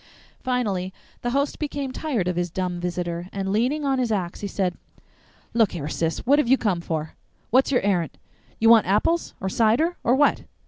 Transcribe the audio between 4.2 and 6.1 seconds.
he said, "Look here,